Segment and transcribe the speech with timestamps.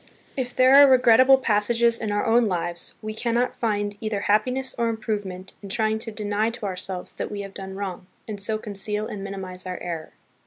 [0.35, 4.73] If there are re regrettable passages in our own lives, we cannot find either happiness
[4.75, 8.57] or improvement in trying to deny to ourselves that we have done wrong, and so
[8.57, 10.13] conceal and minimize our error.